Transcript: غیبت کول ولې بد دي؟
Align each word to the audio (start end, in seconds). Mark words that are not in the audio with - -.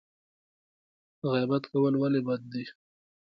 غیبت 1.31 1.63
کول 1.71 1.93
ولې 1.97 2.21
بد 2.27 2.41
دي؟ 2.51 2.63